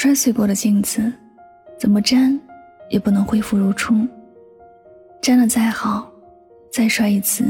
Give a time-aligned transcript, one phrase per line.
[0.00, 1.12] 摔碎过的镜子，
[1.76, 2.40] 怎么粘
[2.88, 4.06] 也不能恢复如初。
[5.22, 6.08] 粘的再好，
[6.70, 7.44] 再摔一次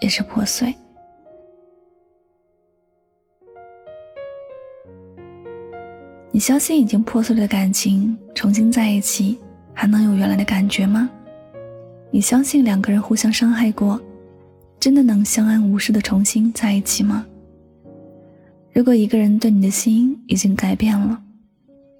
[0.00, 0.74] 也是破碎。
[6.30, 9.38] 你相信已经破碎的感情重新在一起
[9.74, 11.10] 还能有原来的感觉吗？
[12.10, 14.00] 你相信两个人互相伤害过，
[14.80, 17.26] 真的能相安无事的重新在一起吗？
[18.72, 21.21] 如果一个人对你的心已经改变了，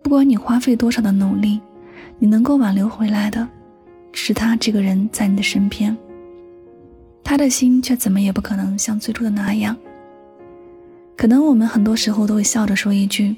[0.02, 1.61] 不管你花费多少的努力，
[2.19, 3.48] 你能够挽留回来的，
[4.12, 5.97] 是他这个人在你的身边。
[7.24, 9.77] 他的心却怎么也不可能像最初的那样。
[11.16, 13.34] 可能我们很多时候都会笑着说一句。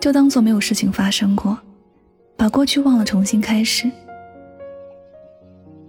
[0.00, 1.56] 就当做没有事情发生过，
[2.36, 3.88] 把过去忘了，重新开始。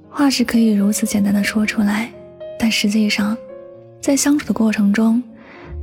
[0.07, 2.11] 话是可以如此简单的说出来，
[2.59, 3.35] 但实际上，
[3.99, 5.21] 在相处的过程中，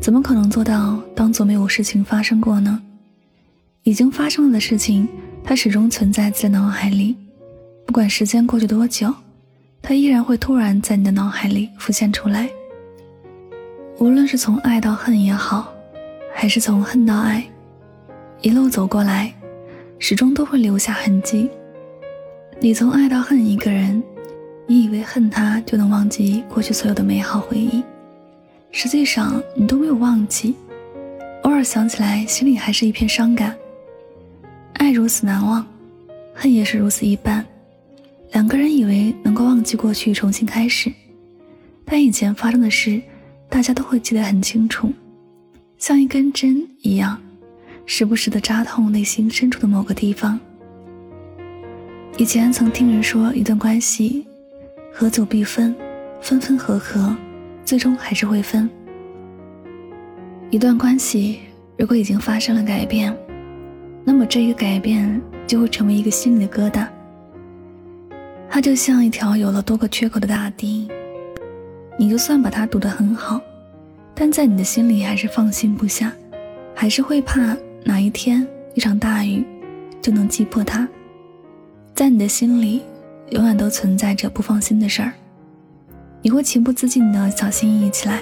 [0.01, 2.81] 怎么可能做到当做没有事情发生过呢？
[3.83, 5.09] 已经发生了的事情，
[5.43, 7.17] 它始终存在在脑海里，
[7.87, 9.13] 不管时间过去多久，
[9.81, 12.49] 它依然会突然在你的脑海里浮现出来。
[13.99, 15.73] 无论是从爱到恨也好，
[16.35, 17.43] 还是从恨到爱。
[18.43, 19.33] 一路走过来，
[19.99, 21.49] 始终都会留下痕迹。
[22.61, 24.03] 你从爱到恨一个人，
[24.67, 27.83] 你以为恨他就能忘记过去所有的美好回忆，
[28.71, 30.55] 实际上你都没有忘记，
[31.43, 33.57] 偶尔想起来，心里还是一片伤感。
[34.75, 35.65] 爱如此难忘，
[36.35, 37.45] 恨也是如此一般。
[38.33, 40.93] 两个人以为能够忘记过去，重新开始，
[41.85, 43.01] 但以前发生的事，
[43.49, 44.93] 大家都会记得很清楚，
[45.79, 47.21] 像一根针一样。
[47.87, 50.39] 时不时的扎痛内心深处的某个地方。
[52.17, 54.25] 以前曾听人说，一段关系，
[54.93, 55.75] 合久必分，
[56.21, 57.17] 分分合合，
[57.65, 58.71] 最终还是会分。
[60.51, 61.41] 一段关系
[61.77, 63.13] 如果已经发生了改变，
[64.05, 66.87] 那么这一个改变就会成为一个心里的疙瘩。
[68.49, 70.89] 它就像一条有了多个缺口的大堤，
[71.99, 73.41] 你就算把它堵得很好，
[74.15, 76.13] 但在你的心里还是放心不下，
[76.75, 77.57] 还是会怕。
[77.83, 79.43] 哪一天一场大雨
[80.03, 80.87] 就能击破它？
[81.95, 82.83] 在你的心里，
[83.31, 85.13] 永远都存在着不放心的事儿，
[86.21, 88.21] 你会情不自禁的小心翼翼起来。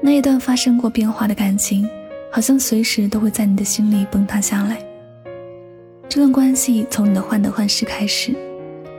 [0.00, 1.88] 那一段发生过变化的感情，
[2.30, 4.78] 好像随时都会在你的心里崩塌下来。
[6.08, 8.34] 这段关系从你的患得患失开始，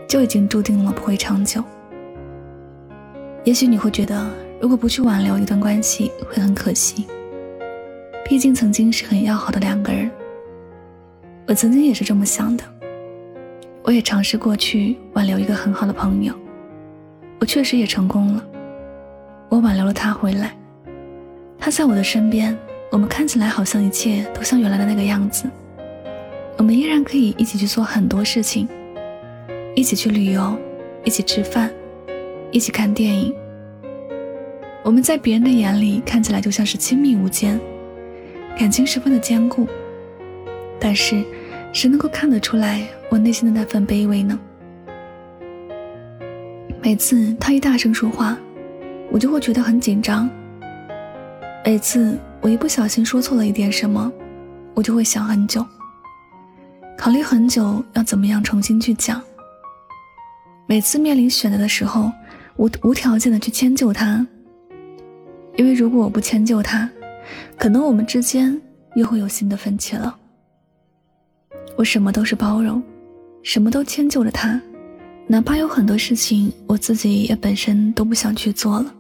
[0.08, 1.64] 就已经注定了不会长久。
[3.44, 4.30] 也许你会觉得，
[4.60, 7.08] 如果不去挽留一段关系，会很可惜。
[8.26, 10.12] 毕竟曾经是很要好的两个人，
[11.48, 12.64] 我曾经也是这么想的。
[13.84, 16.34] 我也尝试过去挽留一个很好的朋友，
[17.40, 18.44] 我确实也成功了。
[19.48, 20.54] 我挽留了他回来，
[21.58, 22.54] 他在我的身边，
[22.90, 25.50] 我们看起来好像一切都像原来的那个样子。
[26.58, 28.68] 我们依然可以一起去做很多事情，
[29.76, 30.58] 一起去旅游，
[31.04, 31.70] 一起吃饭，
[32.52, 33.36] 一起看电影。
[34.84, 37.60] 我们在别人的眼里看起来就像是亲密无间。
[38.58, 39.68] 感情十分的坚固，
[40.80, 41.24] 但是
[41.74, 44.40] 谁能够看得出来我内心的那份卑微呢？
[46.82, 48.36] 每次他一大声说话，
[49.12, 50.28] 我就会觉得很紧张。
[51.64, 54.12] 每次我一不小心说错了一点什么，
[54.74, 55.66] 我就会想很久，
[56.98, 59.22] 考虑很久要怎么样重新去讲。
[60.66, 62.12] 每次面临选择的时候，
[62.56, 64.26] 我无条件的去迁就他，
[65.56, 66.90] 因为如果我不迁就他。
[67.58, 68.60] 可能我们之间
[68.96, 70.18] 又会有新的分歧了。
[71.76, 72.82] 我什么都是包容，
[73.44, 74.62] 什么都迁就着他，
[75.28, 78.94] 哪怕有很多事情我自己也本身都不想去做了，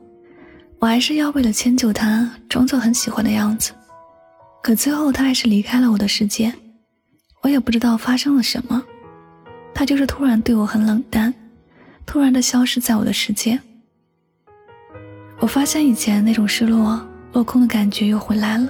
[0.79, 3.71] 我还是要为了迁就他，装作很喜欢的样子。
[4.63, 6.53] 可最后他还是离开了我的世界，
[7.41, 8.83] 我也不知道发生了什么，
[9.73, 11.33] 他就是突然对我很冷淡，
[12.05, 13.59] 突然的消失在我的世界。
[15.39, 17.05] 我发现以前那种失落。
[17.33, 18.67] 落空的感觉又回来了。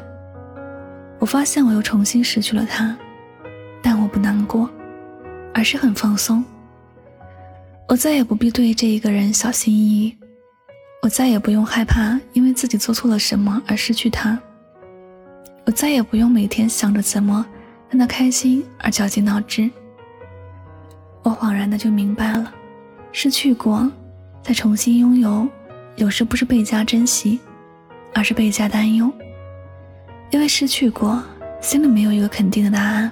[1.20, 2.98] 我发现我又重新失去了他，
[3.82, 4.70] 但我不难过，
[5.54, 6.44] 而是很放松。
[7.88, 10.18] 我再也不必对这一个人小心翼翼，
[11.02, 14.38] 我再也不用害怕因为自己做错了什么而失去他。
[15.66, 17.46] 我再也不用每天想着怎么
[17.90, 19.70] 让他开心而绞尽脑汁。
[21.24, 22.54] 我恍然的就明白了，
[23.12, 23.92] 失去过，
[24.42, 25.48] 再重新拥有，
[25.96, 27.40] 有时不是倍加珍惜。
[28.14, 29.12] 而是倍加担忧，
[30.32, 31.22] 因为失去过，
[31.62, 33.12] 心里没有一个肯定的答案，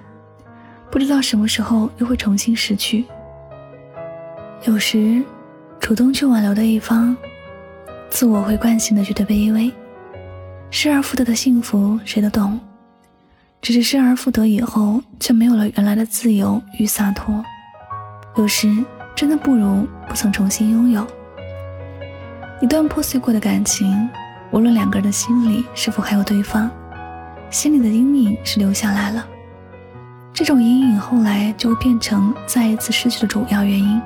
[0.90, 3.06] 不知道什么时候又会重新失去。
[4.64, 5.22] 有时，
[5.80, 7.16] 主动去挽留的一方，
[8.10, 9.72] 自我会惯性的觉得卑微，
[10.72, 12.60] 失而复得的幸福谁都懂，
[13.62, 17.44] 只是失而复得以后，却没有了原来的自由与洒脱。
[18.38, 18.74] 有时
[19.16, 21.06] 真的不如不曾重新拥有。
[22.62, 24.10] 一段破碎过的感情，
[24.52, 26.72] 无论两个人的心里是否还有对方，
[27.50, 29.26] 心里的阴影是留下来了。
[30.34, 34.02] 这种阴影后来就会变成再一次失去的主要原因。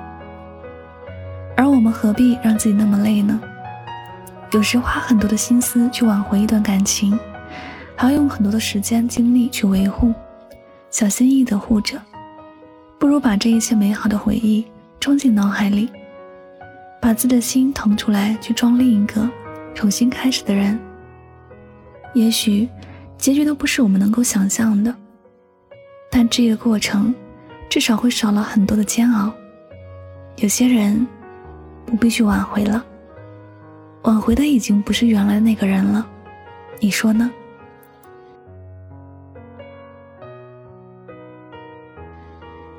[1.56, 3.40] 而我们何必让自己那么累呢？
[4.52, 7.18] 有时花很多的心思去挽回一段感情。
[7.96, 10.14] 还要用很多的时间精力去维护，
[10.90, 12.02] 小心翼翼的护着，
[12.98, 14.66] 不如把这一切美好的回忆
[15.02, 15.90] 装进脑海里，
[17.02, 19.30] 把自己的心腾出来去装另一个
[19.76, 20.80] 重新开始的人。
[22.14, 22.70] 也许
[23.18, 24.96] 结局都不是我们能够想象的，
[26.10, 27.14] 但这个过程
[27.70, 29.30] 至少会少了很多的煎熬。
[30.38, 31.06] 有些人
[31.86, 32.82] 不必去挽回了，
[34.04, 36.06] 挽回的已经不是原来那个人了，
[36.80, 37.30] 你说呢？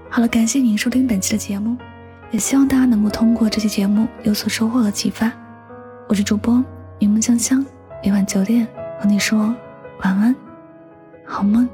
[0.08, 1.76] 好了，感谢您收听本期的节目，
[2.30, 5.30] 也希望大家能够通过这期节目有所收获和启发。
[6.08, 6.62] 我是主播
[6.98, 7.64] 云梦香香，
[8.02, 8.66] 每晚九点
[8.98, 9.54] 和你说
[10.02, 10.34] 晚安，
[11.24, 11.68] 好梦。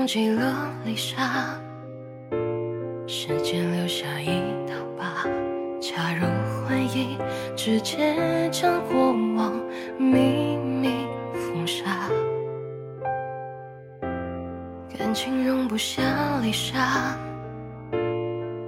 [0.00, 1.60] 忘记了离沙，
[3.06, 5.28] 时间留下一道疤。
[5.78, 6.26] 假如
[6.66, 7.18] 回忆
[7.54, 9.52] 直接将过往
[9.98, 12.08] 秘密封杀，
[14.98, 16.02] 感情容不下
[16.42, 17.14] 离沙，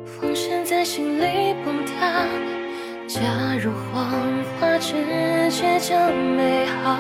[0.05, 2.27] 风险在心里崩塌。
[3.09, 3.23] 假
[3.59, 4.05] 如谎
[4.61, 4.93] 话直
[5.49, 6.99] 接将美好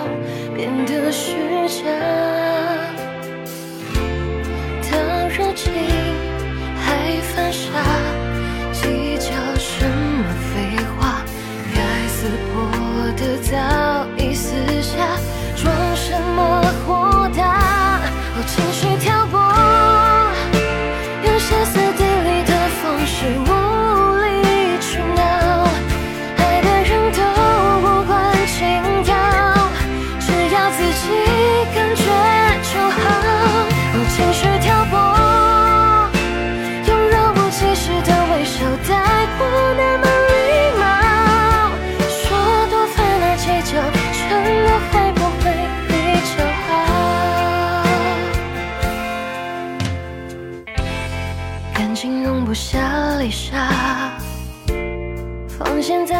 [0.56, 1.36] 变得虚
[1.68, 2.71] 假。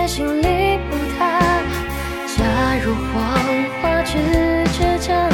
[0.03, 1.39] 在心里不塌。
[2.27, 2.45] 假
[2.85, 3.39] 如谎
[3.81, 4.19] 话只
[4.73, 5.32] 是将。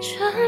[0.00, 0.47] 全